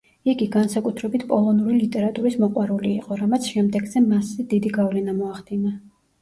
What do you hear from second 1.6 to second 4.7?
ლიტერატურის მოყვარული იყო, რამაც შემდეგში მასზე